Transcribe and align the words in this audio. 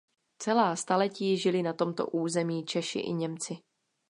Celá 0.39 0.75
staletí 0.75 1.37
žili 1.37 1.63
na 1.63 1.73
tomto 1.73 2.07
území 2.07 2.65
Češi 2.65 2.99
i 2.99 3.13
Němci. 3.13 3.57